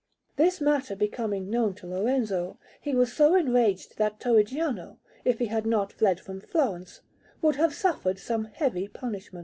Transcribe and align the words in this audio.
This 0.35 0.59
matter 0.59 0.95
becoming 0.95 1.47
known 1.51 1.75
to 1.75 1.85
Lorenzo, 1.85 2.57
he 2.81 2.95
was 2.95 3.13
so 3.13 3.35
enraged 3.35 3.97
that 3.99 4.19
Torrigiano, 4.19 4.97
if 5.23 5.37
he 5.37 5.45
had 5.45 5.67
not 5.67 5.93
fled 5.93 6.19
from 6.19 6.41
Florence, 6.41 7.01
would 7.39 7.57
have 7.57 7.71
suffered 7.75 8.17
some 8.17 8.45
heavy 8.45 8.87
punishment. 8.87 9.39